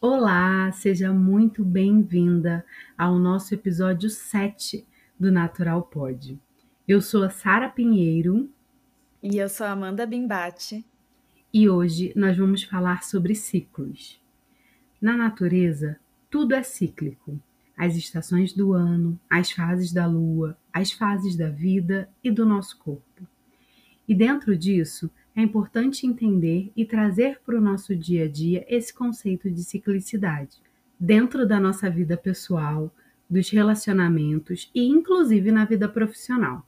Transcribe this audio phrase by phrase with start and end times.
[0.00, 2.64] Olá, seja muito bem-vinda
[2.96, 4.86] ao nosso episódio 7
[5.18, 6.38] do Natural Pod.
[6.86, 8.48] Eu sou a Sara Pinheiro.
[9.20, 10.86] E eu sou a Amanda Bimbate.
[11.52, 14.22] E hoje nós vamos falar sobre ciclos.
[15.00, 15.98] Na natureza,
[16.30, 17.36] tudo é cíclico.
[17.76, 22.78] As estações do ano, as fases da lua, as fases da vida e do nosso
[22.78, 23.26] corpo.
[24.06, 28.92] E dentro disso, é importante entender e trazer para o nosso dia a dia esse
[28.92, 30.56] conceito de ciclicidade,
[30.98, 32.92] dentro da nossa vida pessoal,
[33.30, 36.66] dos relacionamentos e inclusive na vida profissional.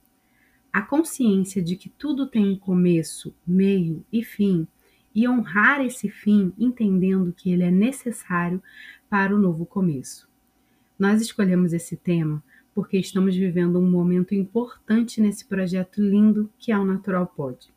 [0.72, 4.68] A consciência de que tudo tem um começo, meio e fim,
[5.12, 8.62] e honrar esse fim entendendo que ele é necessário
[9.08, 10.28] para o novo começo.
[10.96, 12.40] Nós escolhemos esse tema
[12.72, 17.68] porque estamos vivendo um momento importante nesse projeto lindo que é o Natural Pod.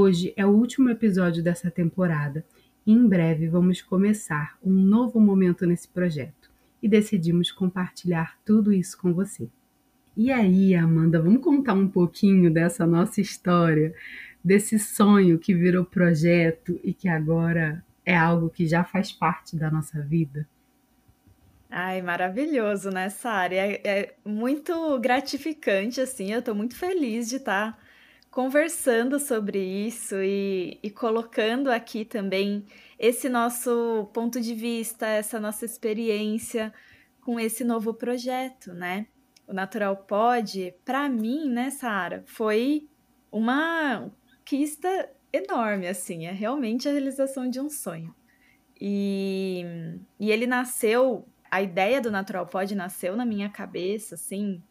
[0.00, 2.44] Hoje é o último episódio dessa temporada
[2.86, 6.48] e em breve vamos começar um novo momento nesse projeto
[6.80, 9.48] e decidimos compartilhar tudo isso com você.
[10.16, 13.92] E aí, Amanda, vamos contar um pouquinho dessa nossa história,
[14.42, 19.68] desse sonho que virou projeto e que agora é algo que já faz parte da
[19.68, 20.46] nossa vida?
[21.68, 23.52] Ai, maravilhoso, né, Sara?
[23.52, 26.32] É, é muito gratificante, assim.
[26.32, 27.87] Eu tô muito feliz de estar tá
[28.30, 32.64] conversando sobre isso e, e colocando aqui também
[32.98, 36.72] esse nosso ponto de vista, essa nossa experiência
[37.20, 39.06] com esse novo projeto, né?
[39.46, 42.88] O Natural Pod, para mim, né, Sara, foi
[43.32, 44.10] uma
[44.48, 48.14] conquista enorme, assim, é realmente a realização de um sonho.
[48.80, 49.62] E,
[50.18, 54.62] e ele nasceu, a ideia do Natural Pod nasceu na minha cabeça, assim,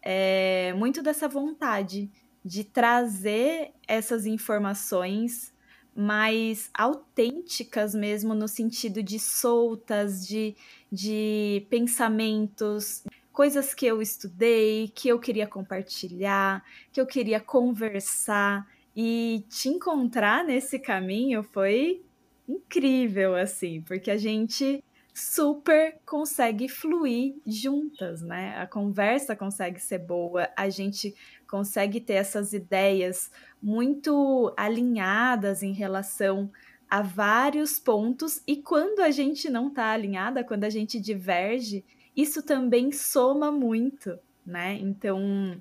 [0.00, 2.10] é, muito dessa vontade
[2.48, 5.52] de trazer essas informações
[5.94, 10.56] mais autênticas mesmo, no sentido de soltas, de,
[10.90, 18.66] de pensamentos, coisas que eu estudei, que eu queria compartilhar, que eu queria conversar.
[18.96, 22.02] E te encontrar nesse caminho foi
[22.48, 24.82] incrível, assim, porque a gente
[25.18, 28.56] super consegue fluir juntas, né?
[28.58, 31.14] A conversa consegue ser boa, a gente
[31.48, 33.30] consegue ter essas ideias
[33.60, 36.50] muito alinhadas em relação
[36.88, 41.84] a vários pontos, e quando a gente não está alinhada, quando a gente diverge,
[42.16, 44.78] isso também soma muito, né?
[44.80, 45.60] Então,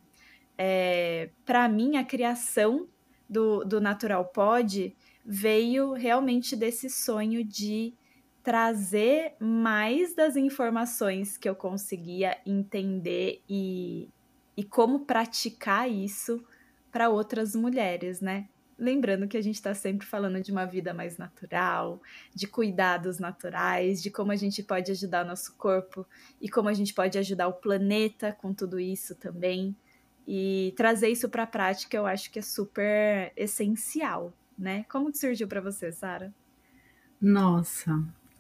[0.57, 2.88] é, para mim, a criação
[3.29, 4.95] do, do Natural Pod
[5.25, 7.94] veio realmente desse sonho de
[8.47, 14.09] trazer mais das informações que eu conseguia entender e,
[14.56, 16.41] e como praticar isso
[16.90, 18.47] para outras mulheres, né?
[18.80, 22.02] Lembrando que a gente está sempre falando de uma vida mais natural,
[22.34, 26.07] de cuidados naturais, de como a gente pode ajudar o nosso corpo
[26.40, 29.75] e como a gente pode ajudar o planeta com tudo isso também.
[30.25, 34.86] E trazer isso para a prática eu acho que é super essencial, né?
[34.88, 36.34] Como que surgiu para você, Sara?
[37.19, 37.91] Nossa,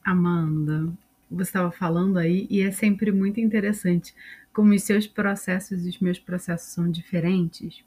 [0.07, 0.87] Amanda,
[1.29, 4.15] você estava falando aí e é sempre muito interessante
[4.53, 7.83] como os seus processos e os meus processos são diferentes.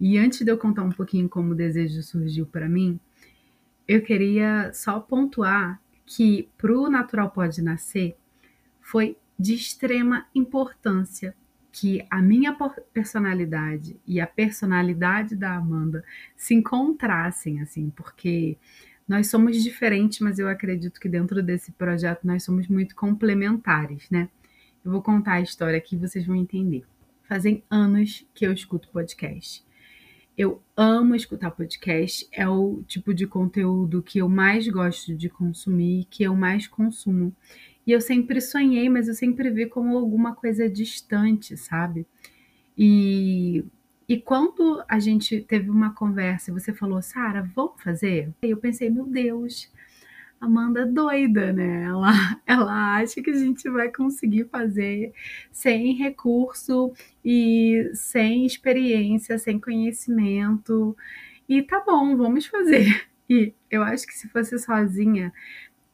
[0.00, 2.98] E antes de eu contar um pouquinho como o desejo surgiu para mim,
[3.86, 8.16] eu queria só pontuar que para o Natural Pode Nascer
[8.80, 11.36] foi de extrema importância
[11.70, 12.56] que a minha
[12.92, 16.04] personalidade e a personalidade da Amanda
[16.36, 18.58] se encontrassem, assim, porque
[19.06, 24.28] nós somos diferentes, mas eu acredito que dentro desse projeto nós somos muito complementares, né?
[24.84, 26.84] Eu vou contar a história aqui vocês vão entender.
[27.28, 29.64] Fazem anos que eu escuto podcast.
[30.36, 36.06] Eu amo escutar podcast, é o tipo de conteúdo que eu mais gosto de consumir,
[36.10, 37.34] que eu mais consumo.
[37.86, 42.06] E eu sempre sonhei, mas eu sempre vi como alguma coisa distante, sabe?
[42.76, 43.64] E
[44.08, 48.30] e quando a gente teve uma conversa e você falou, Sara, vamos fazer?
[48.42, 49.72] Eu pensei, meu Deus,
[50.40, 51.84] Amanda é doida, né?
[51.84, 52.12] Ela,
[52.46, 55.12] ela acha que a gente vai conseguir fazer
[55.50, 56.92] sem recurso
[57.24, 60.96] e sem experiência, sem conhecimento.
[61.48, 63.06] E tá bom, vamos fazer.
[63.26, 65.32] E eu acho que se fosse sozinha,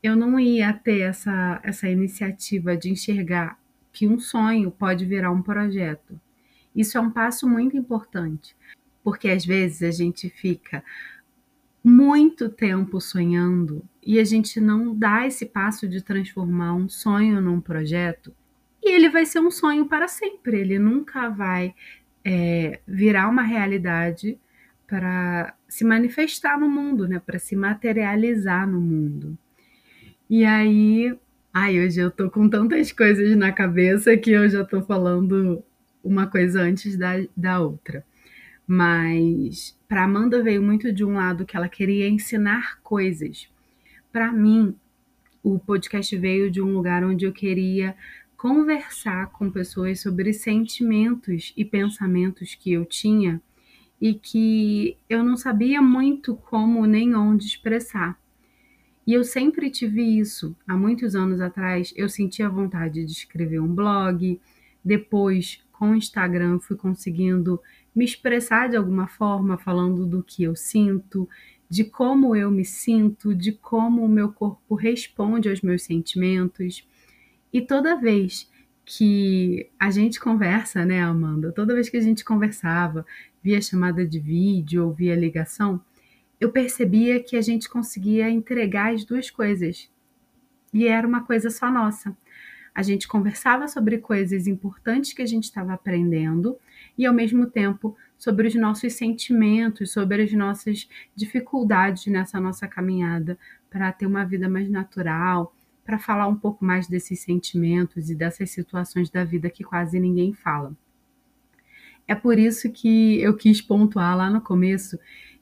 [0.02, 3.56] eu não ia ter essa, essa iniciativa de enxergar
[3.93, 6.20] que um sonho pode virar um projeto.
[6.75, 8.56] Isso é um passo muito importante,
[9.02, 10.82] porque às vezes a gente fica
[11.82, 17.61] muito tempo sonhando e a gente não dá esse passo de transformar um sonho num
[17.61, 18.34] projeto
[18.82, 21.75] e ele vai ser um sonho para sempre, ele nunca vai
[22.25, 24.38] é, virar uma realidade
[24.87, 27.20] para se manifestar no mundo, né?
[27.25, 29.38] para se materializar no mundo.
[30.28, 31.16] E aí,
[31.52, 35.62] ai, hoje eu tô com tantas coisas na cabeça que eu já tô falando
[36.02, 38.05] uma coisa antes da, da outra.
[38.67, 43.49] Mas para Amanda veio muito de um lado que ela queria ensinar coisas.
[44.12, 44.76] Para mim,
[45.43, 47.97] o podcast veio de um lugar onde eu queria
[48.37, 53.41] conversar com pessoas sobre sentimentos e pensamentos que eu tinha
[54.00, 58.19] e que eu não sabia muito como nem onde expressar.
[59.06, 60.56] E eu sempre tive isso.
[60.67, 64.41] Há muitos anos atrás, eu sentia vontade de escrever um blog.
[64.85, 67.59] Depois, com o Instagram, fui conseguindo
[67.97, 71.27] me expressar de alguma forma, falando do que eu sinto,
[71.71, 76.87] de como eu me sinto, de como o meu corpo responde aos meus sentimentos.
[77.50, 78.50] E toda vez
[78.85, 81.50] que a gente conversa, né, Amanda?
[81.50, 83.06] Toda vez que a gente conversava
[83.43, 85.81] via chamada de vídeo ou via ligação,
[86.38, 89.91] eu percebia que a gente conseguia entregar as duas coisas.
[90.75, 92.15] E era uma coisa só nossa.
[92.81, 96.56] A gente conversava sobre coisas importantes que a gente estava aprendendo
[96.97, 103.38] e, ao mesmo tempo, sobre os nossos sentimentos, sobre as nossas dificuldades nessa nossa caminhada
[103.69, 105.55] para ter uma vida mais natural,
[105.85, 110.33] para falar um pouco mais desses sentimentos e dessas situações da vida que quase ninguém
[110.33, 110.75] fala.
[112.09, 114.99] É por isso que eu quis pontuar lá no começo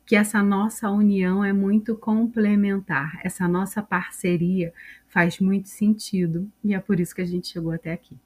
[0.08, 4.72] que essa nossa união é muito complementar, essa nossa parceria
[5.06, 8.16] faz muito sentido e é por isso que a gente chegou até aqui.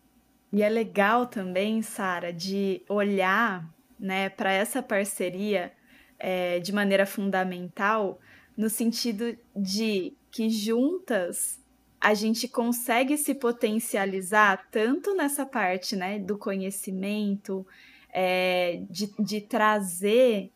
[0.52, 3.68] E é legal também, Sara, de olhar
[3.98, 5.72] né, para essa parceria
[6.20, 8.20] é, de maneira fundamental,
[8.56, 11.60] no sentido de que juntas
[12.00, 17.66] a gente consegue se potencializar tanto nessa parte né, do conhecimento,
[18.12, 20.52] é, de, de trazer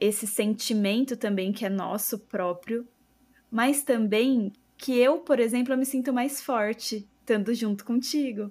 [0.00, 2.86] esse sentimento também que é nosso próprio,
[3.50, 8.50] mas também que eu, por exemplo, eu me sinto mais forte estando junto contigo.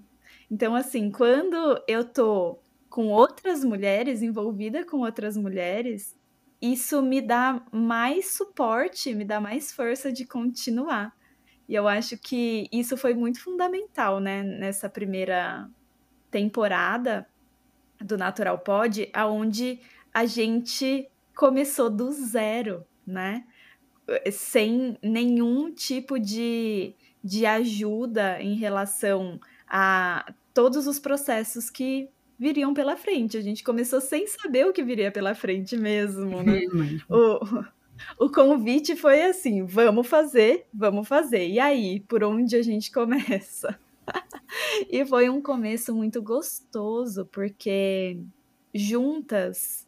[0.49, 2.59] Então, assim, quando eu tô
[2.89, 6.17] com outras mulheres, envolvida com outras mulheres,
[6.61, 11.15] isso me dá mais suporte, me dá mais força de continuar.
[11.67, 15.69] E eu acho que isso foi muito fundamental, né, nessa primeira
[16.31, 17.27] temporada
[18.01, 19.79] do Natural Pod, aonde
[20.13, 21.07] a gente
[21.39, 23.45] começou do zero, né?
[24.29, 26.93] Sem nenhum tipo de,
[27.23, 33.37] de ajuda em relação a todos os processos que viriam pela frente.
[33.37, 36.59] A gente começou sem saber o que viria pela frente mesmo, né?
[37.07, 41.47] o, o convite foi assim: vamos fazer, vamos fazer.
[41.47, 43.79] E aí, por onde a gente começa?
[44.91, 48.19] e foi um começo muito gostoso, porque
[48.75, 49.87] juntas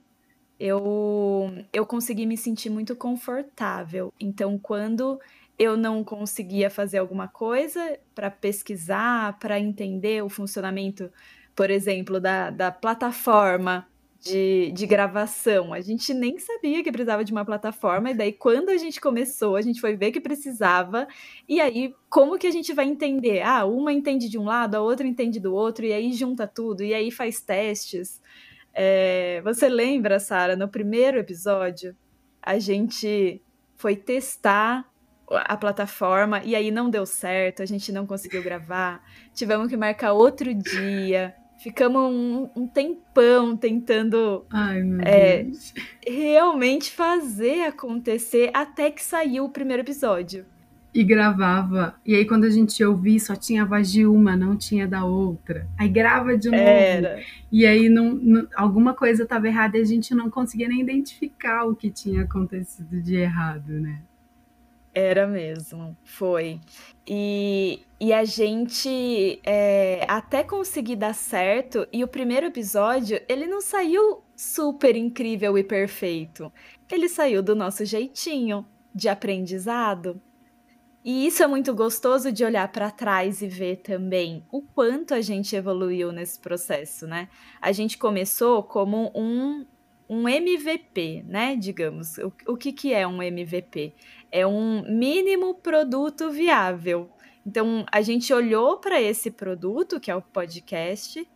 [0.62, 4.14] eu, eu consegui me sentir muito confortável.
[4.20, 5.20] Então, quando
[5.58, 11.12] eu não conseguia fazer alguma coisa para pesquisar, para entender o funcionamento,
[11.56, 13.88] por exemplo, da, da plataforma
[14.20, 15.74] de, de gravação.
[15.74, 19.56] A gente nem sabia que precisava de uma plataforma, e daí, quando a gente começou,
[19.56, 21.08] a gente foi ver que precisava,
[21.50, 23.42] e aí, como que a gente vai entender?
[23.42, 26.84] Ah, uma entende de um lado, a outra entende do outro, e aí junta tudo,
[26.84, 28.22] e aí faz testes.
[28.74, 31.96] É, você lembra, Sara, no primeiro episódio,
[32.42, 33.42] a gente
[33.76, 34.90] foi testar
[35.30, 39.02] a plataforma e aí não deu certo, a gente não conseguiu gravar,
[39.34, 45.46] tivemos que marcar outro dia, ficamos um, um tempão tentando Ai, é,
[46.06, 50.46] realmente fazer acontecer até que saiu o primeiro episódio
[50.94, 51.96] e gravava.
[52.06, 55.06] E aí, quando a gente ouvia, só tinha a voz de uma, não tinha da
[55.06, 55.68] outra.
[55.78, 56.62] Aí grava de novo.
[56.62, 57.22] Era.
[57.52, 61.66] E aí, não, não, alguma coisa estava errada e a gente não conseguia nem identificar
[61.66, 64.02] o que tinha acontecido de errado, né?
[64.94, 66.60] Era mesmo, foi.
[67.08, 73.62] E, e a gente é, até conseguir dar certo, e o primeiro episódio, ele não
[73.62, 76.52] saiu super incrível e perfeito.
[76.92, 80.22] Ele saiu do nosso jeitinho de aprendizado.
[81.04, 85.22] E isso é muito gostoso de olhar para trás e ver também o quanto a
[85.22, 87.28] gente evoluiu nesse processo, né?
[87.60, 89.66] A gente começou como um,
[90.08, 91.56] um MVP, né?
[91.56, 92.20] Digamos.
[92.20, 93.96] O, o que, que é um MVP?
[94.32, 97.10] É um mínimo produto viável.
[97.44, 101.28] Então, a gente olhou para esse produto, que é o podcast,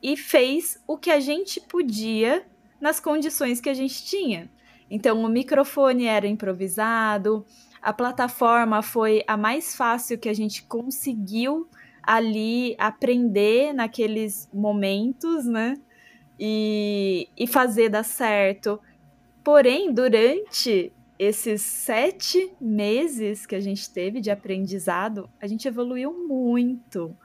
[0.00, 2.46] e fez o que a gente podia
[2.80, 4.48] nas condições que a gente tinha.
[4.88, 7.44] Então, o microfone era improvisado,
[7.88, 11.66] a plataforma foi a mais fácil que a gente conseguiu
[12.02, 15.72] ali aprender naqueles momentos, né?
[16.38, 18.78] E, e fazer dar certo.
[19.42, 27.16] Porém, durante esses sete meses que a gente teve de aprendizado, a gente evoluiu muito.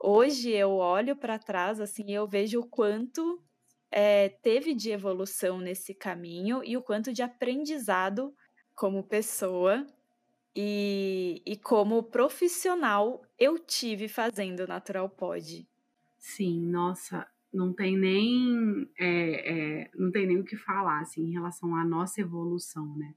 [0.00, 3.42] Hoje eu olho para trás assim, eu vejo o quanto
[3.90, 8.32] é, teve de evolução nesse caminho e o quanto de aprendizado
[8.76, 9.84] como pessoa
[10.54, 15.66] e, e como profissional eu tive fazendo Natural Pod.
[16.18, 21.32] Sim, nossa, não tem nem é, é, não tem nem o que falar assim, em
[21.32, 23.14] relação à nossa evolução, né?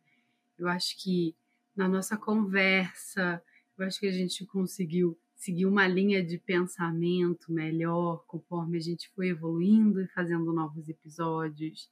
[0.58, 1.36] Eu acho que
[1.76, 3.42] na nossa conversa,
[3.78, 9.08] eu acho que a gente conseguiu seguir uma linha de pensamento melhor conforme a gente
[9.10, 11.90] foi evoluindo e fazendo novos episódios.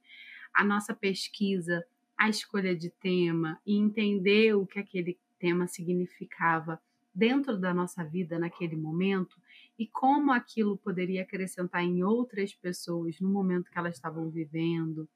[0.51, 1.85] A nossa pesquisa,
[2.17, 6.79] a escolha de tema e entender o que aquele tema significava
[7.13, 9.39] dentro da nossa vida naquele momento
[9.79, 15.07] e como aquilo poderia acrescentar em outras pessoas no momento que elas estavam vivendo.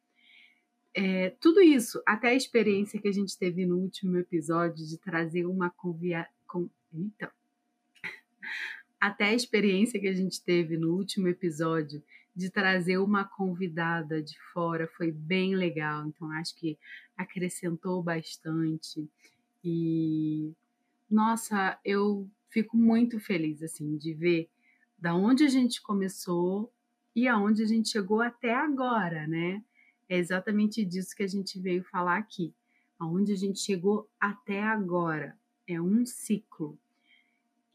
[0.94, 5.46] É, tudo isso, até a experiência que a gente teve no último episódio de trazer
[5.46, 6.28] uma convia...
[6.48, 6.70] Com...
[6.94, 7.30] Então,
[9.00, 12.02] até a experiência que a gente teve no último episódio
[12.36, 16.08] de trazer uma convidada de fora foi bem legal.
[16.08, 16.78] Então, acho que
[17.18, 19.08] acrescentou bastante.
[19.63, 20.54] E
[21.10, 24.50] nossa, eu fico muito feliz assim de ver
[24.98, 26.72] da onde a gente começou
[27.16, 29.63] e aonde a gente chegou até agora, né?
[30.08, 32.54] É exatamente disso que a gente veio falar aqui.
[32.98, 35.38] Aonde a gente chegou até agora
[35.68, 36.78] é um ciclo.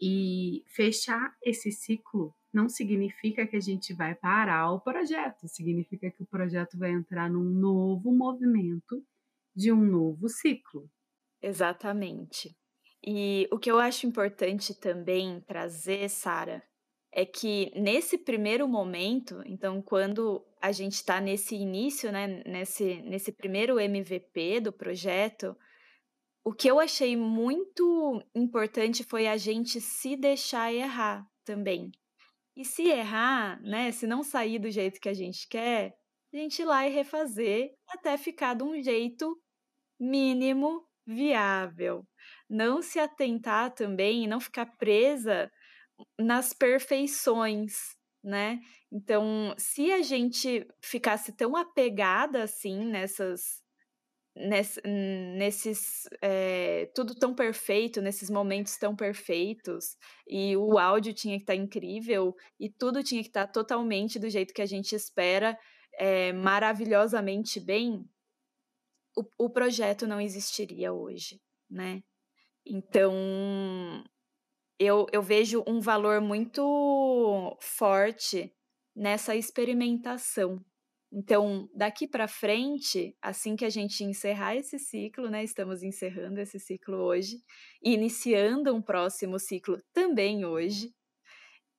[0.00, 6.22] E fechar esse ciclo não significa que a gente vai parar o projeto, significa que
[6.22, 9.04] o projeto vai entrar num novo movimento
[9.54, 10.88] de um novo ciclo.
[11.44, 12.56] Exatamente.
[13.06, 16.62] E o que eu acho importante também trazer, Sara,
[17.12, 23.30] é que nesse primeiro momento, então quando a gente está nesse início, né, nesse, nesse
[23.30, 25.54] primeiro MVP do projeto,
[26.42, 31.90] o que eu achei muito importante foi a gente se deixar errar também.
[32.56, 35.94] E se errar, né, se não sair do jeito que a gente quer,
[36.32, 39.38] a gente ir lá e refazer até ficar de um jeito
[40.00, 42.06] mínimo viável.
[42.48, 45.50] Não se atentar também, não ficar presa
[46.18, 47.74] nas perfeições,
[48.22, 48.60] né?
[48.90, 53.62] Então, se a gente ficasse tão apegada assim nessas
[54.36, 59.96] ness, nesses é, tudo tão perfeito, nesses momentos tão perfeitos,
[60.26, 64.18] e o áudio tinha que estar tá incrível, e tudo tinha que estar tá totalmente
[64.18, 65.56] do jeito que a gente espera,
[65.98, 68.04] é, maravilhosamente bem,
[69.16, 71.40] o, o projeto não existiria hoje,
[71.70, 72.02] né?
[72.66, 73.12] Então,
[74.78, 78.52] eu, eu vejo um valor muito forte
[78.94, 80.64] nessa experimentação.
[81.12, 86.58] Então, daqui para frente, assim que a gente encerrar esse ciclo, né, estamos encerrando esse
[86.58, 87.40] ciclo hoje,
[87.82, 90.92] e iniciando um próximo ciclo também hoje.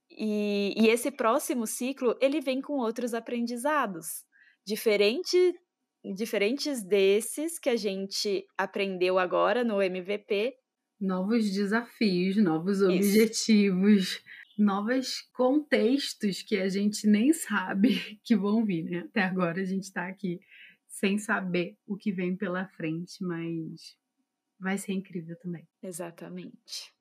[0.10, 4.24] E, e esse próximo ciclo, ele vem com outros aprendizados,
[4.66, 5.54] diferente
[6.14, 10.56] diferentes desses que a gente aprendeu agora no MVP.
[11.00, 12.90] Novos desafios, novos Isso.
[12.90, 14.24] objetivos,
[14.58, 17.90] novos contextos que a gente nem sabe
[18.24, 19.00] que vão vir, né?
[19.00, 20.40] Até agora a gente está aqui
[20.88, 23.98] sem saber o que vem pela frente, mas
[24.60, 25.68] vai ser incrível também.
[25.84, 26.94] Exatamente.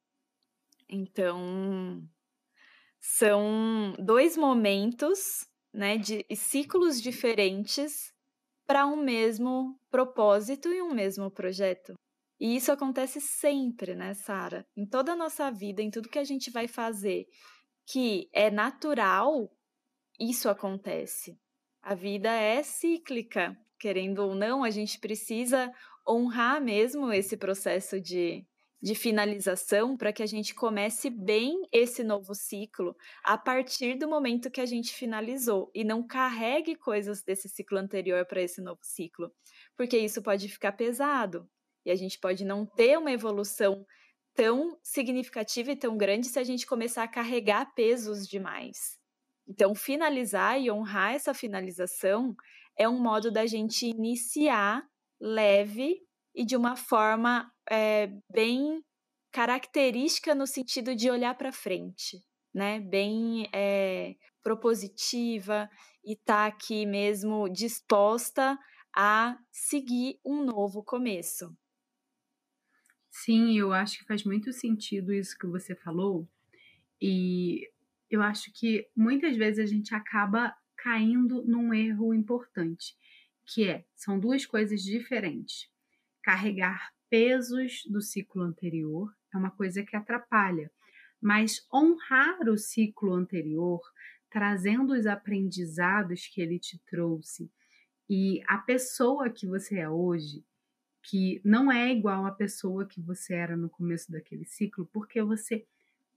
[0.89, 2.07] Então,
[3.01, 8.14] são dois momentos, né, de ciclos diferentes
[8.67, 11.95] para um mesmo propósito e um mesmo projeto.
[12.41, 14.67] E isso acontece sempre, né, Sara?
[14.77, 17.27] Em toda a nossa vida, em tudo que a gente vai fazer,
[17.87, 19.51] que é natural,
[20.19, 21.39] isso acontece.
[21.83, 25.73] A vida é cíclica, querendo ou não, a gente precisa
[26.07, 28.45] honrar mesmo esse processo de
[28.85, 34.51] de finalização para que a gente comece bem esse novo ciclo a partir do momento
[34.51, 39.33] que a gente finalizou e não carregue coisas desse ciclo anterior para esse novo ciclo,
[39.75, 41.49] porque isso pode ficar pesado
[41.87, 43.87] e a gente pode não ter uma evolução
[44.35, 48.99] tão significativa e tão grande se a gente começar a carregar pesos demais.
[49.49, 52.37] Então, finalizar e honrar essa finalização
[52.77, 54.87] é um modo da gente iniciar
[55.19, 56.03] leve
[56.35, 58.83] e de uma forma é, bem
[59.31, 62.23] característica no sentido de olhar para frente,
[62.53, 62.81] né?
[62.81, 65.69] Bem é, propositiva
[66.05, 68.59] e estar tá aqui mesmo disposta
[68.95, 71.57] a seguir um novo começo.
[73.11, 76.29] Sim, eu acho que faz muito sentido isso que você falou.
[77.01, 77.69] E
[78.11, 82.97] eu acho que muitas vezes a gente acaba caindo num erro importante,
[83.47, 85.74] que é, são duas coisas diferentes
[86.25, 90.73] carregar pesos do ciclo anterior é uma coisa que atrapalha,
[91.21, 93.81] mas honrar o ciclo anterior,
[94.31, 97.51] trazendo os aprendizados que ele te trouxe
[98.09, 100.45] e a pessoa que você é hoje,
[101.03, 105.67] que não é igual à pessoa que você era no começo daquele ciclo, porque você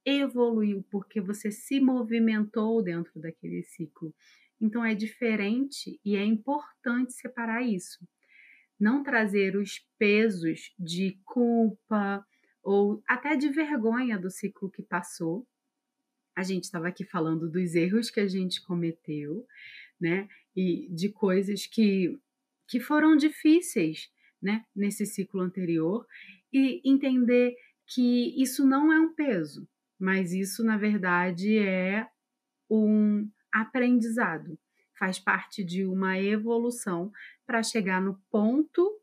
[0.06, 4.16] evoluiu, porque você se movimentou dentro daquele ciclo.
[4.60, 8.08] Então é diferente e é importante separar isso.
[8.80, 12.26] Não trazer os pesos de culpa
[12.64, 15.48] ou até de vergonha do ciclo que passou.
[16.36, 19.46] A gente estava aqui falando dos erros que a gente cometeu,
[20.00, 20.28] né?
[20.56, 22.20] E de coisas que,
[22.68, 24.66] que foram difíceis, né?
[24.76, 26.06] Nesse ciclo anterior
[26.54, 27.56] e entender
[27.86, 29.68] que isso não é um peso,
[30.00, 32.08] mas isso na verdade é
[32.70, 34.60] um aprendizado,
[34.98, 37.12] faz parte de uma evolução
[37.46, 39.00] para chegar no ponto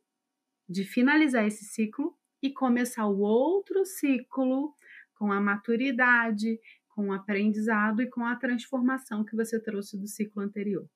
[0.68, 4.74] de finalizar esse ciclo e começar o outro ciclo
[5.14, 10.42] com a maturidade, com o aprendizado e com a transformação que você trouxe do ciclo
[10.42, 10.88] anterior.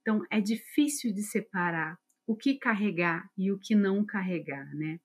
[0.00, 5.00] Então, é difícil de separar o que carregar e o que não carregar, né?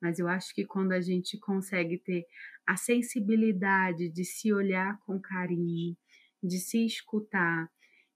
[0.00, 2.26] Mas eu acho que quando a gente consegue ter
[2.66, 5.96] a sensibilidade de se olhar com carinho,
[6.42, 7.70] de se escutar,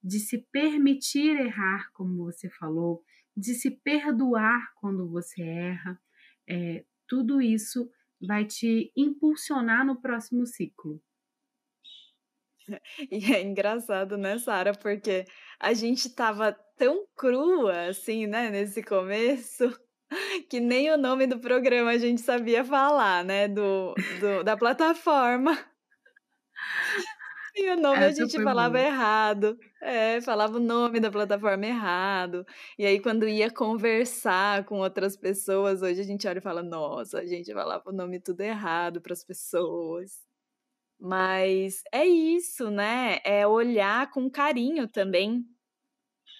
[0.06, 3.02] de se permitir errar, como você falou,
[3.36, 6.00] de se perdoar quando você erra,
[6.48, 7.90] é, tudo isso
[8.24, 11.02] vai te impulsionar no próximo ciclo.
[13.10, 14.72] E é engraçado, né, Sara?
[14.72, 15.24] Porque
[15.60, 19.64] a gente tava tão crua, assim, né, nesse começo,
[20.50, 25.56] que nem o nome do programa a gente sabia falar, né, do, do da plataforma.
[27.56, 29.58] E o nome Essa a gente falava errado.
[29.80, 32.44] É, falava o nome da plataforma errado.
[32.78, 37.20] E aí, quando ia conversar com outras pessoas, hoje a gente olha e fala: nossa,
[37.20, 40.20] a gente falava o nome tudo errado para as pessoas.
[41.00, 43.18] Mas é isso, né?
[43.24, 45.44] É olhar com carinho também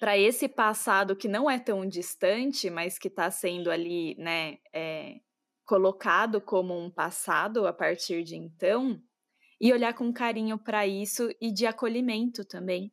[0.01, 5.21] para esse passado que não é tão distante, mas que está sendo ali, né, é,
[5.65, 9.01] colocado como um passado a partir de então,
[9.61, 12.93] e olhar com carinho para isso e de acolhimento também,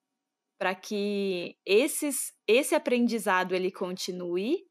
[0.58, 4.65] para que esses, esse aprendizado ele continue,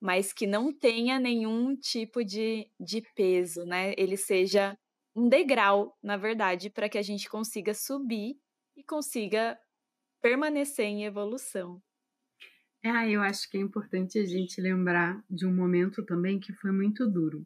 [0.00, 3.94] mas que não tenha nenhum tipo de, de peso, né?
[3.98, 4.78] Ele seja
[5.14, 8.36] um degrau, na verdade, para que a gente consiga subir
[8.76, 9.58] e consiga
[10.22, 11.82] permanecer em evolução.
[12.82, 16.70] É, eu acho que é importante a gente lembrar de um momento também que foi
[16.70, 17.44] muito duro.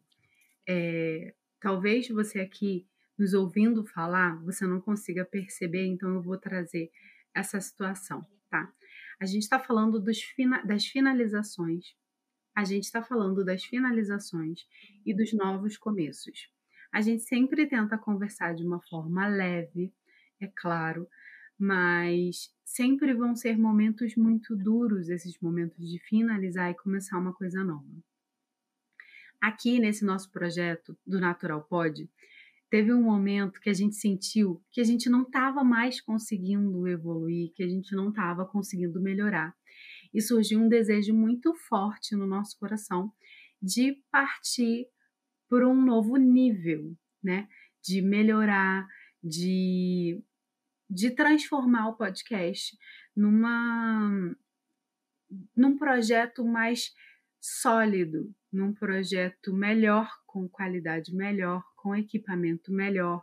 [0.69, 6.91] É, talvez você aqui nos ouvindo falar, você não consiga perceber, então eu vou trazer
[7.33, 8.71] essa situação, tá?
[9.19, 10.19] A gente está falando dos,
[10.65, 11.95] das finalizações,
[12.55, 14.61] a gente está falando das finalizações
[15.05, 16.49] e dos novos começos.
[16.91, 19.91] A gente sempre tenta conversar de uma forma leve,
[20.39, 21.07] é claro,
[21.57, 27.63] mas sempre vão ser momentos muito duros esses momentos de finalizar e começar uma coisa
[27.63, 28.03] nova.
[29.41, 32.09] Aqui nesse nosso projeto do Natural Pod,
[32.73, 37.53] teve um momento que a gente sentiu que a gente não estava mais conseguindo evoluir,
[37.53, 39.55] que a gente não estava conseguindo melhorar.
[40.11, 43.13] E surgiu um desejo muito forte no nosso coração
[43.61, 44.87] de partir
[45.47, 47.47] por um novo nível, né?
[47.87, 48.87] De melhorar,
[49.23, 50.19] de,
[50.89, 52.75] de transformar o podcast
[53.15, 54.35] numa
[55.55, 56.91] num projeto mais
[57.39, 63.21] sólido, num projeto melhor, com qualidade melhor, com equipamento melhor,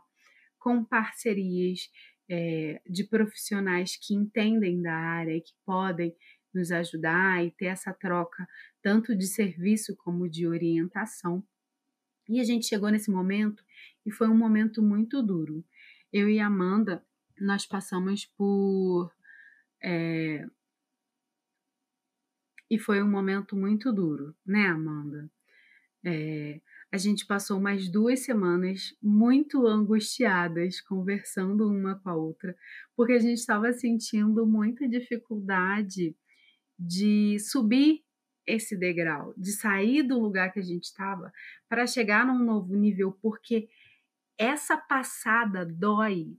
[0.59, 1.89] com parcerias
[2.29, 6.15] é, de profissionais que entendem da área e que podem
[6.53, 8.47] nos ajudar e ter essa troca
[8.79, 11.43] tanto de serviço como de orientação.
[12.29, 13.63] E a gente chegou nesse momento
[14.05, 15.65] e foi um momento muito duro.
[16.13, 17.03] Eu e Amanda,
[17.39, 19.11] nós passamos por.
[19.83, 20.45] É...
[22.69, 25.31] E foi um momento muito duro, né, Amanda?
[26.05, 26.61] É...
[26.93, 32.53] A gente passou mais duas semanas muito angustiadas, conversando uma com a outra,
[32.97, 36.13] porque a gente estava sentindo muita dificuldade
[36.77, 38.03] de subir
[38.45, 41.31] esse degrau, de sair do lugar que a gente estava
[41.69, 43.69] para chegar num novo nível, porque
[44.37, 46.35] essa passada dói.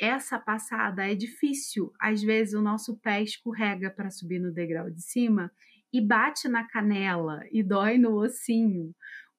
[0.00, 1.92] Essa passada é difícil.
[2.00, 5.52] Às vezes o nosso pé escorrega para subir no degrau de cima
[5.92, 8.94] e bate na canela e dói no ossinho,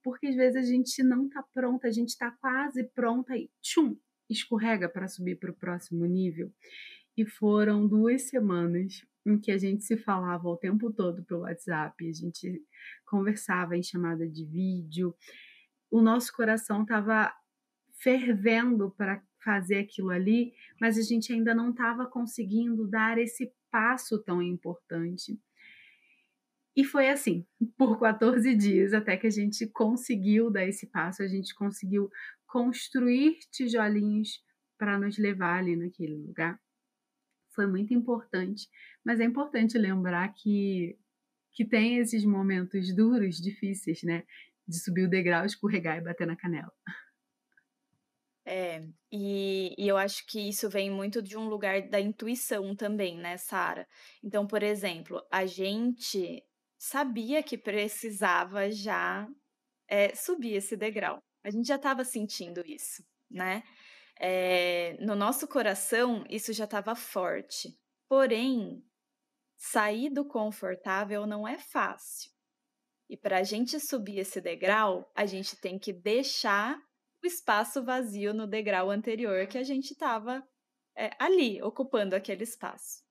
[0.09, 3.95] porque às vezes a gente não está pronta, a gente está quase pronta e tchum,
[4.27, 6.51] escorrega para subir para o próximo nível.
[7.15, 12.07] E foram duas semanas em que a gente se falava o tempo todo pelo WhatsApp,
[12.07, 12.63] a gente
[13.05, 15.15] conversava em chamada de vídeo,
[15.91, 17.31] o nosso coração estava
[18.01, 24.17] fervendo para fazer aquilo ali, mas a gente ainda não estava conseguindo dar esse passo
[24.23, 25.39] tão importante.
[26.75, 27.45] E foi assim,
[27.77, 32.09] por 14 dias, até que a gente conseguiu dar esse passo, a gente conseguiu
[32.47, 34.43] construir tijolinhos
[34.77, 36.59] para nos levar ali naquele lugar.
[37.53, 38.67] Foi muito importante,
[39.03, 40.97] mas é importante lembrar que,
[41.51, 44.23] que tem esses momentos duros, difíceis, né?
[44.67, 46.71] De subir o degrau, escorregar e bater na canela.
[48.45, 53.15] É, e, e, eu acho que isso vem muito de um lugar da intuição também,
[53.15, 53.87] né, Sara?
[54.23, 56.43] Então, por exemplo, a gente
[56.79, 59.27] sabia que precisava já
[59.87, 61.19] é, subir esse degrau.
[61.43, 63.63] A gente já estava sentindo isso, né?
[64.19, 67.77] É, no nosso coração, isso já estava forte.
[68.07, 68.83] Porém,
[69.57, 72.31] sair do confortável não é fácil.
[73.09, 76.77] E para a gente subir esse degrau, a gente tem que deixar
[77.23, 80.47] o espaço vazio no degrau anterior que a gente estava
[80.95, 83.03] é, ali, ocupando aquele espaço.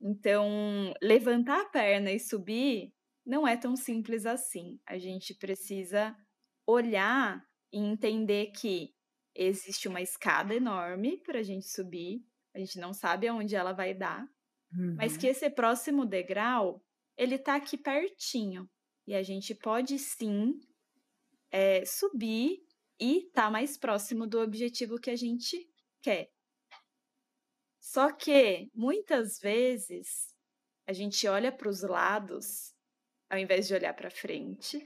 [0.00, 2.92] Então, levantar a perna e subir
[3.24, 4.80] não é tão simples assim.
[4.86, 6.16] A gente precisa
[6.66, 8.94] olhar e entender que
[9.34, 13.94] existe uma escada enorme para a gente subir, a gente não sabe aonde ela vai
[13.94, 14.22] dar,
[14.72, 14.96] uhum.
[14.96, 16.82] mas que esse próximo degrau
[17.16, 18.68] ele está aqui pertinho
[19.06, 20.58] e a gente pode sim
[21.50, 22.58] é, subir
[22.98, 25.56] e estar tá mais próximo do objetivo que a gente
[26.02, 26.30] quer.
[27.80, 30.34] Só que muitas vezes
[30.86, 32.74] a gente olha para os lados
[33.28, 34.84] ao invés de olhar para frente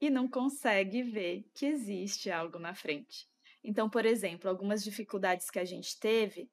[0.00, 3.26] e não consegue ver que existe algo na frente.
[3.64, 6.50] Então, por exemplo, algumas dificuldades que a gente teve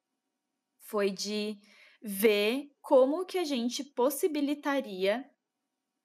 [0.80, 1.58] foi de
[2.02, 5.30] ver como que a gente possibilitaria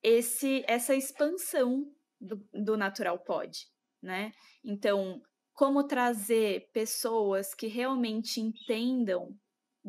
[0.03, 1.91] esse essa expansão
[2.21, 3.67] do, do Natural Pod,
[4.03, 4.33] né?
[4.65, 9.39] Então, como trazer pessoas que realmente entendam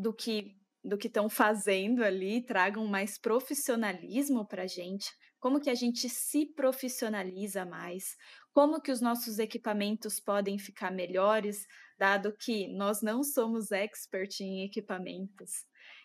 [0.01, 5.69] do que do que estão fazendo ali, tragam mais profissionalismo para a gente, como que
[5.69, 8.17] a gente se profissionaliza mais,
[8.51, 11.67] como que os nossos equipamentos podem ficar melhores,
[11.99, 15.51] dado que nós não somos expert em equipamentos.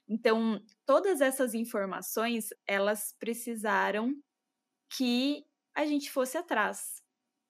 [0.06, 4.14] Então, todas essas informações, elas precisaram
[4.96, 7.02] que a gente fosse atrás,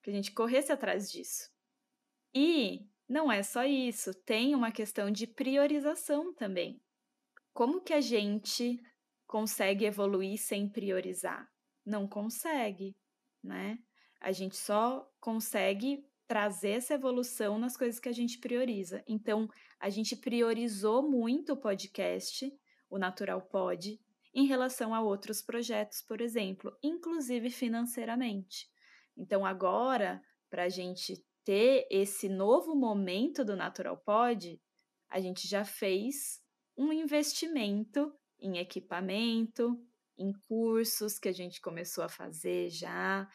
[0.03, 1.51] que a gente corresse atrás disso.
[2.35, 6.81] E não é só isso, tem uma questão de priorização também.
[7.53, 8.83] Como que a gente
[9.27, 11.49] consegue evoluir sem priorizar?
[11.85, 12.97] Não consegue,
[13.43, 13.79] né?
[14.21, 19.05] A gente só consegue trazer essa evolução nas coisas que a gente prioriza.
[19.07, 22.53] Então, a gente priorizou muito o podcast,
[22.91, 24.01] o Natural Pod,
[24.35, 28.69] em relação a outros projetos, por exemplo, inclusive financeiramente.
[29.17, 34.61] Então, agora, para a gente ter esse novo momento do Natural Pod,
[35.09, 36.43] a gente já fez
[36.77, 39.81] um investimento em equipamento,
[40.19, 43.29] em cursos que a gente começou a fazer já,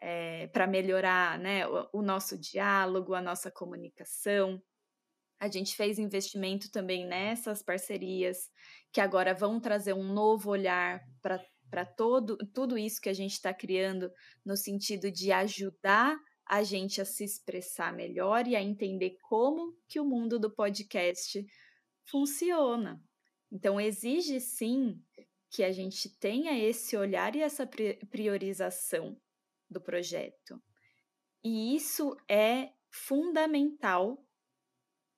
[0.00, 4.62] é, para melhorar né, o, o nosso diálogo, a nossa comunicação.
[5.38, 8.50] A gente fez investimento também nessas parcerias
[8.90, 13.52] que agora vão trazer um novo olhar para todo tudo isso que a gente está
[13.52, 14.10] criando
[14.42, 16.18] no sentido de ajudar
[16.48, 21.44] a gente a se expressar melhor e a entender como que o mundo do podcast
[22.04, 23.02] funciona.
[23.52, 25.00] Então, exige sim
[25.50, 27.68] que a gente tenha esse olhar e essa
[28.10, 29.20] priorização
[29.68, 30.62] do projeto.
[31.44, 34.22] E isso é fundamental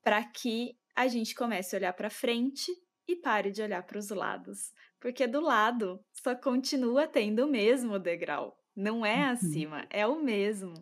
[0.03, 2.71] para que a gente comece a olhar para frente
[3.07, 7.99] e pare de olhar para os lados, porque do lado só continua tendo o mesmo
[7.99, 9.31] degrau, não é uhum.
[9.31, 10.75] acima, é o mesmo.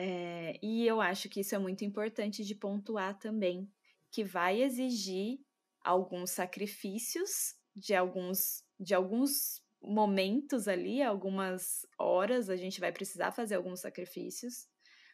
[0.00, 3.68] É, e eu acho que isso é muito importante de pontuar também,
[4.12, 5.40] que vai exigir
[5.82, 13.56] alguns sacrifícios de alguns de alguns momentos ali, algumas horas a gente vai precisar fazer
[13.56, 14.68] alguns sacrifícios,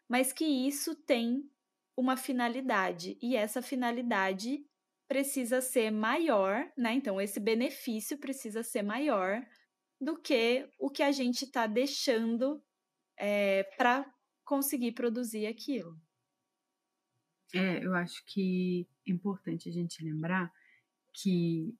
[0.07, 1.51] mas que isso tem
[1.97, 4.67] uma finalidade e essa finalidade
[5.09, 6.93] precisa ser maior, né?
[6.93, 9.43] Então esse benefício precisa ser maior
[9.99, 12.63] do que o que a gente está deixando
[13.19, 14.14] é, para
[14.45, 15.99] conseguir produzir aquilo.
[17.55, 20.53] É, eu acho que é importante a gente lembrar
[21.13, 21.75] que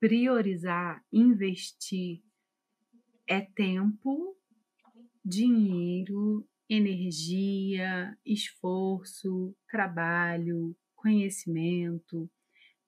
[0.00, 2.22] priorizar, investir
[3.26, 4.34] é tempo,
[5.22, 12.30] dinheiro, energia, esforço, trabalho, conhecimento,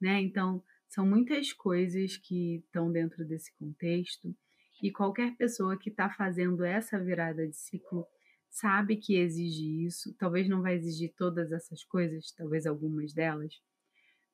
[0.00, 0.20] né?
[0.20, 4.36] Então, São muitas coisas que estão dentro desse contexto
[4.82, 8.04] e qualquer pessoa que está fazendo essa virada de ciclo
[8.50, 10.14] sabe que exige isso.
[10.18, 13.54] Talvez não vai exigir todas essas coisas, talvez algumas delas,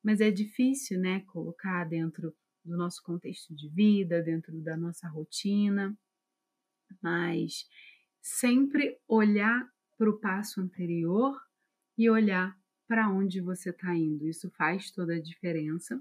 [0.03, 5.97] mas é difícil, né, colocar dentro do nosso contexto de vida, dentro da nossa rotina,
[7.03, 7.69] mas
[8.21, 11.41] sempre olhar para o passo anterior
[11.97, 14.27] e olhar para onde você está indo.
[14.27, 16.01] Isso faz toda a diferença.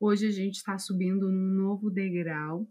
[0.00, 2.68] Hoje a gente está subindo num novo degrau.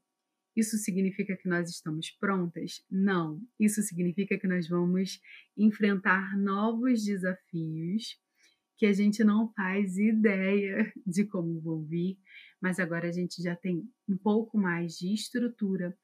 [0.55, 2.83] Isso significa que nós estamos prontas?
[2.89, 3.41] Não.
[3.59, 5.21] Isso significa que nós vamos
[5.57, 8.19] enfrentar novos desafios
[8.81, 12.17] que a gente não faz ideia de como vão vir,
[12.59, 15.95] mas agora a gente já tem um pouco mais de estrutura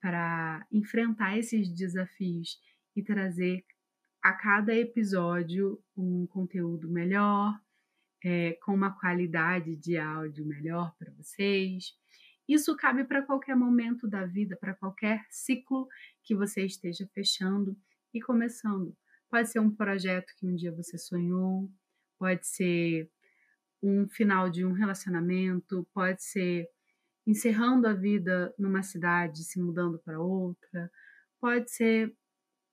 [0.00, 2.60] para enfrentar esses desafios
[2.94, 3.64] e trazer
[4.22, 7.60] a cada episódio um conteúdo melhor,
[8.24, 11.92] é, com uma qualidade de áudio melhor para vocês.
[12.48, 15.86] Isso cabe para qualquer momento da vida, para qualquer ciclo
[16.22, 17.76] que você esteja fechando
[18.12, 18.96] e começando.
[19.30, 21.70] Pode ser um projeto que um dia você sonhou,
[22.18, 23.10] pode ser
[23.82, 26.68] um final de um relacionamento, pode ser
[27.26, 30.90] encerrando a vida numa cidade, se mudando para outra,
[31.40, 32.14] pode ser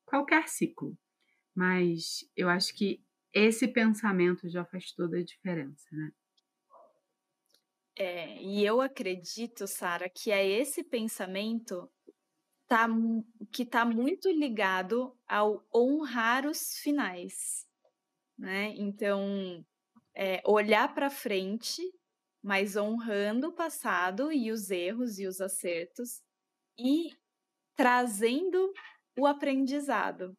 [0.05, 0.97] qualquer ciclo.
[1.55, 3.03] Mas eu acho que
[3.33, 6.11] esse pensamento já faz toda a diferença, né?
[8.01, 11.91] É, e eu acredito, Sara, que é esse pensamento
[12.65, 12.87] tá,
[13.51, 17.67] que está muito ligado ao honrar os finais,
[18.37, 18.73] né?
[18.77, 19.65] Então,
[20.15, 21.81] é, olhar para frente,
[22.41, 26.21] mas honrando o passado e os erros e os acertos
[26.77, 27.09] e
[27.75, 28.71] trazendo
[29.17, 30.37] o aprendizado,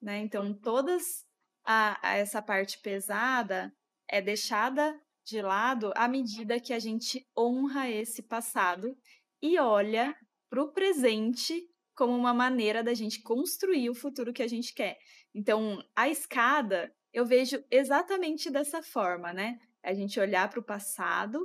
[0.00, 0.18] né?
[0.18, 1.26] Então, todas
[1.64, 3.74] a, a essa parte pesada
[4.08, 4.96] é deixada
[5.30, 8.96] de lado à medida que a gente honra esse passado
[9.40, 10.14] e olha
[10.50, 14.98] para o presente como uma maneira da gente construir o futuro que a gente quer.
[15.34, 19.58] Então, a escada eu vejo exatamente dessa forma, né?
[19.82, 21.38] A gente olhar para o passado,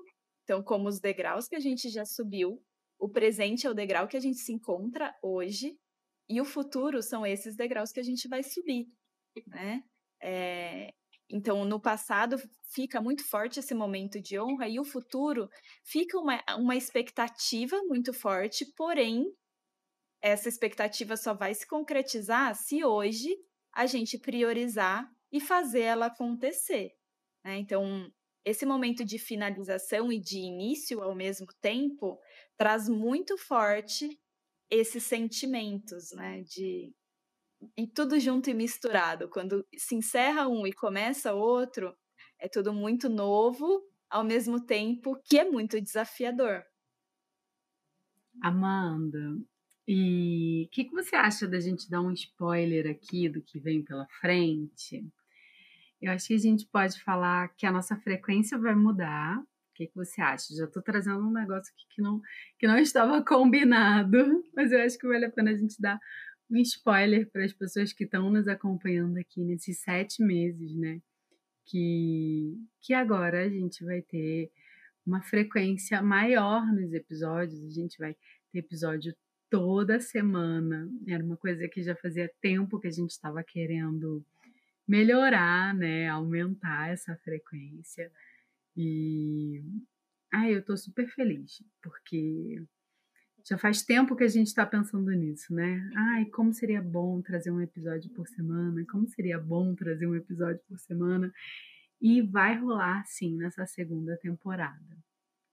[0.44, 2.62] então, como os degraus que a gente já subiu,
[3.00, 5.78] o presente é o degrau que a gente se encontra hoje,
[6.30, 8.88] e o futuro são esses degraus que a gente vai subir,
[9.48, 9.84] né?
[10.22, 10.94] É,
[11.30, 12.38] então, no passado
[12.74, 15.50] fica muito forte esse momento de honra e o futuro
[15.84, 19.26] fica uma, uma expectativa muito forte, porém,
[20.22, 23.36] essa expectativa só vai se concretizar se hoje
[23.74, 26.92] a gente priorizar e fazer ela acontecer.
[27.44, 27.58] Né?
[27.58, 28.12] Então,
[28.44, 32.20] esse momento de finalização e de início ao mesmo tempo
[32.56, 34.20] traz muito forte
[34.70, 36.42] esses sentimentos, né?
[36.44, 36.94] De
[37.78, 39.30] e tudo junto e misturado.
[39.30, 41.96] Quando se encerra um e começa outro,
[42.40, 46.64] é tudo muito novo, ao mesmo tempo que é muito desafiador.
[48.42, 49.38] Amanda,
[49.88, 53.84] e o que, que você acha da gente dar um spoiler aqui do que vem
[53.84, 55.06] pela frente?
[56.02, 59.88] Eu acho que a gente pode falar que a nossa frequência vai mudar, o que,
[59.88, 60.56] que você acha?
[60.56, 62.22] Já estou trazendo um negócio que não,
[62.58, 66.00] que não estava combinado, mas eu acho que vale a pena a gente dar
[66.50, 71.02] um spoiler para as pessoas que estão nos acompanhando aqui nesses sete meses, né?
[71.66, 74.52] Que, que agora a gente vai ter
[75.06, 78.16] uma frequência maior nos episódios, a gente vai
[78.52, 79.16] ter episódio
[79.50, 80.90] toda semana.
[81.08, 84.24] Era uma coisa que já fazia tempo que a gente estava querendo
[84.88, 86.08] melhorar, né?
[86.08, 88.12] Aumentar essa frequência.
[88.76, 89.64] E
[90.34, 92.62] ai, eu tô super feliz, porque
[93.48, 95.88] já faz tempo que a gente está pensando nisso, né?
[95.96, 100.60] Ai, como seria bom trazer um episódio por semana, como seria bom trazer um episódio
[100.68, 101.32] por semana.
[102.02, 104.98] E vai rolar sim nessa segunda temporada.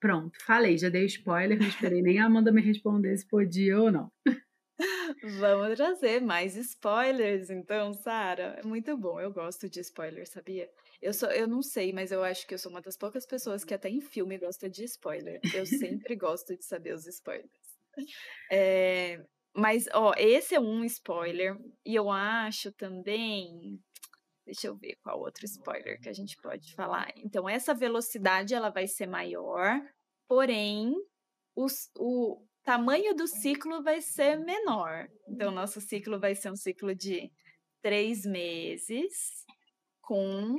[0.01, 3.93] Pronto, falei, já dei spoiler, não esperei nem a Amanda me responder se podia ou
[3.93, 4.11] não.
[5.39, 8.59] Vamos trazer mais spoilers, então, Sara.
[8.59, 10.69] É muito bom, eu gosto de spoiler, sabia?
[11.01, 13.65] Eu sou, eu não sei, mas eu acho que eu sou uma das poucas pessoas
[13.65, 15.41] que até em filme gosta de spoiler.
[15.55, 17.62] Eu sempre gosto de saber os spoilers.
[18.51, 19.19] É,
[19.55, 23.79] mas, ó, esse é um spoiler, e eu acho também.
[24.45, 27.13] Deixa eu ver qual outro spoiler que a gente pode falar.
[27.17, 29.81] Então, essa velocidade ela vai ser maior,
[30.27, 30.95] porém,
[31.55, 35.09] os, o, tamanho do ciclo vai ser menor.
[35.29, 37.31] Então, nosso ciclo vai ser um ciclo de
[37.83, 39.45] três meses,
[40.01, 40.57] com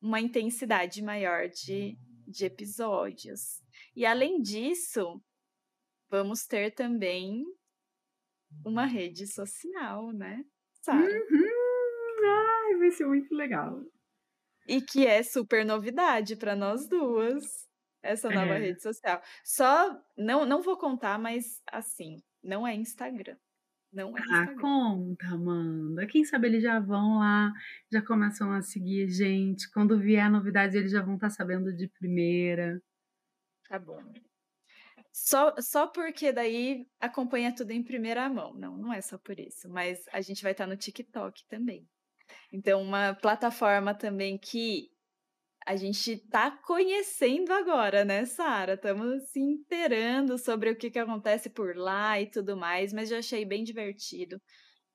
[0.00, 3.62] uma intensidade maior de, de episódios.
[3.94, 5.20] E além disso,
[6.10, 7.44] vamos ter também
[8.64, 10.44] uma rede social, né,
[10.82, 11.22] Sara?
[11.30, 12.24] Uhum.
[12.24, 13.82] Ai, vai ser muito legal.
[14.66, 17.66] E que é super novidade para nós duas.
[18.02, 18.58] essa nova É.
[18.58, 19.20] rede social.
[19.44, 23.36] Só não não vou contar, mas, assim, não é Instagram.
[23.92, 24.56] Não é Ah, Instagram.
[24.60, 26.06] conta, Amanda.
[26.06, 27.52] Quem sabe eles já vão lá,
[27.92, 29.70] já começam a seguir a gente.
[29.72, 32.80] Quando vier novidade, eles já vão estar sabendo de primeira.
[33.68, 34.02] Tá bom.
[35.20, 38.54] Só, só porque daí acompanha tudo em primeira mão.
[38.54, 39.68] Não, não é só por isso.
[39.68, 41.86] Mas a gente vai estar no TikTok também.
[42.52, 44.88] Então, uma plataforma também que
[45.66, 48.74] a gente está conhecendo agora, né, Sara?
[48.74, 53.18] Estamos se inteirando sobre o que, que acontece por lá e tudo mais, mas eu
[53.18, 54.40] achei bem divertido.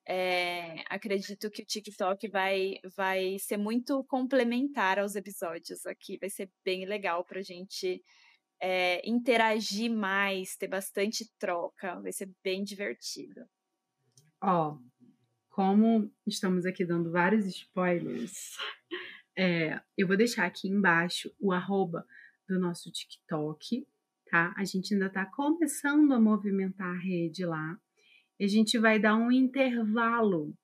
[0.07, 6.17] É, acredito que o TikTok vai, vai ser muito complementar aos episódios aqui.
[6.19, 8.01] Vai ser bem legal para a gente
[8.65, 11.99] é, interagir mais, ter bastante troca.
[11.99, 13.45] Vai ser bem divertido.
[14.41, 14.77] Ó,
[15.49, 18.55] como estamos aqui dando vários spoilers,
[19.37, 22.07] é, eu vou deixar aqui embaixo o arroba
[22.47, 23.85] do nosso TikTok,
[24.31, 24.53] tá?
[24.55, 27.77] A gente ainda tá começando a movimentar a rede lá.
[28.39, 30.57] E a gente vai dar um intervalo,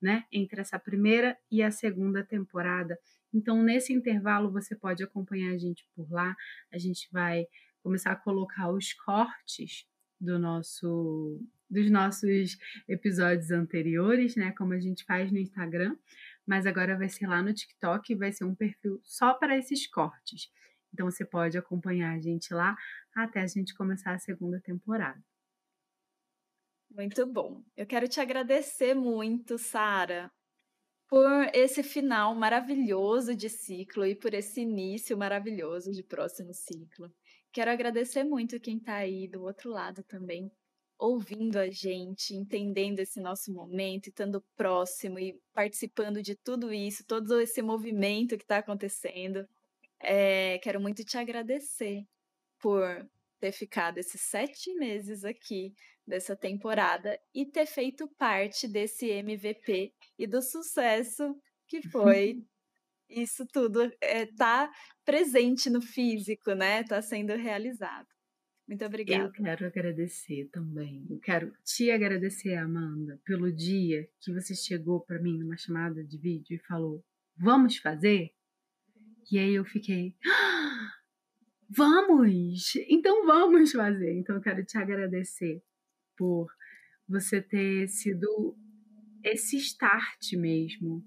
[0.00, 2.96] né, entre essa primeira e a segunda temporada.
[3.32, 6.34] Então, nesse intervalo, você pode acompanhar a gente por lá.
[6.72, 7.46] A gente vai
[7.82, 9.86] começar a colocar os cortes
[10.20, 11.40] do nosso
[11.70, 15.96] dos nossos episódios anteriores, né, como a gente faz no Instagram,
[16.44, 19.86] mas agora vai ser lá no TikTok e vai ser um perfil só para esses
[19.86, 20.50] cortes.
[20.92, 22.76] Então você pode acompanhar a gente lá
[23.14, 25.22] até a gente começar a segunda temporada.
[26.90, 27.62] Muito bom.
[27.76, 30.28] Eu quero te agradecer muito, Sara,
[31.10, 37.12] por esse final maravilhoso de ciclo e por esse início maravilhoso de próximo ciclo.
[37.52, 40.52] Quero agradecer muito quem está aí do outro lado também,
[40.96, 47.40] ouvindo a gente, entendendo esse nosso momento, estando próximo e participando de tudo isso, todo
[47.40, 49.44] esse movimento que está acontecendo.
[50.00, 52.04] É, quero muito te agradecer
[52.60, 53.04] por
[53.40, 55.74] ter ficado esses sete meses aqui
[56.06, 61.34] dessa temporada e ter feito parte desse MVP e do sucesso
[61.66, 62.44] que foi
[63.08, 64.70] isso tudo é, tá
[65.02, 66.84] presente no físico, né?
[66.84, 68.06] Tá sendo realizado.
[68.68, 69.24] Muito obrigada.
[69.24, 71.04] Eu quero agradecer também.
[71.10, 76.18] Eu quero te agradecer, Amanda, pelo dia que você chegou para mim numa chamada de
[76.18, 77.02] vídeo e falou:
[77.36, 78.30] "Vamos fazer?"
[79.32, 80.92] E aí eu fiquei: ah,
[81.68, 82.74] "Vamos!
[82.88, 85.62] Então vamos fazer." Então eu quero te agradecer
[86.16, 86.46] por
[87.08, 88.56] você ter sido
[89.24, 91.04] esse start mesmo.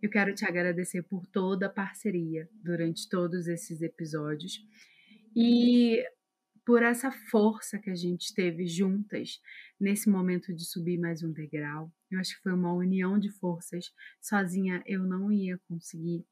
[0.00, 4.60] Eu quero te agradecer por toda a parceria durante todos esses episódios.
[5.34, 6.04] E
[6.64, 9.40] por essa força que a gente teve juntas
[9.80, 11.92] nesse momento de subir mais um degrau.
[12.10, 13.92] Eu acho que foi uma união de forças.
[14.20, 16.24] Sozinha eu não ia conseguir.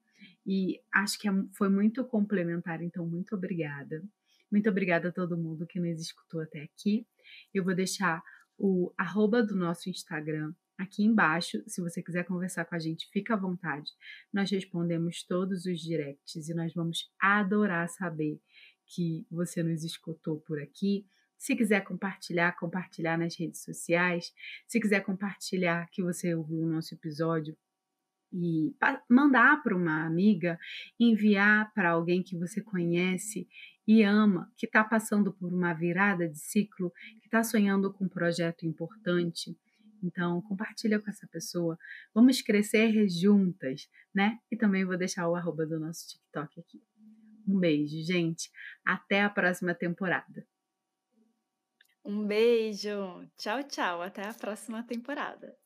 [0.47, 4.03] E acho que é foi muito complementar, então muito obrigada.
[4.51, 7.07] Muito obrigada a todo mundo que nos escutou até aqui.
[7.55, 8.23] Eu vou deixar
[8.59, 11.63] o arroba do nosso Instagram aqui embaixo.
[11.67, 13.91] Se você quiser conversar com a gente, fica à vontade.
[14.33, 18.41] Nós respondemos todos os directs e nós vamos adorar saber
[18.87, 21.07] que você nos escutou por aqui.
[21.37, 24.33] Se quiser compartilhar, compartilhar nas redes sociais.
[24.67, 27.57] Se quiser compartilhar que você ouviu o nosso episódio
[28.33, 28.75] e
[29.09, 30.59] mandar para uma amiga,
[30.99, 33.49] enviar para alguém que você conhece
[33.87, 38.09] e ama, que está passando por uma virada de ciclo, que está sonhando com um
[38.09, 39.57] projeto importante.
[40.03, 41.79] Então, compartilha com essa pessoa.
[42.15, 44.39] Vamos crescer juntas, né?
[44.51, 46.83] E também vou deixar o arroba do nosso TikTok aqui.
[47.47, 48.51] Um beijo, gente.
[48.85, 50.47] Até a próxima temporada.
[52.05, 53.27] Um beijo.
[53.37, 54.03] Tchau, tchau.
[54.03, 55.57] Até a próxima temporada.